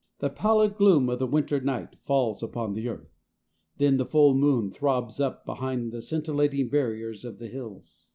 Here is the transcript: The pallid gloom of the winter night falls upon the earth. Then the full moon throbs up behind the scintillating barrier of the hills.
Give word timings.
The 0.17 0.31
pallid 0.31 0.77
gloom 0.77 1.09
of 1.09 1.19
the 1.19 1.27
winter 1.27 1.61
night 1.61 1.95
falls 2.07 2.41
upon 2.41 2.73
the 2.73 2.87
earth. 2.87 3.19
Then 3.77 3.97
the 3.97 4.03
full 4.07 4.33
moon 4.33 4.71
throbs 4.71 5.19
up 5.19 5.45
behind 5.45 5.91
the 5.91 6.01
scintillating 6.01 6.69
barrier 6.69 7.13
of 7.23 7.37
the 7.37 7.47
hills. 7.49 8.09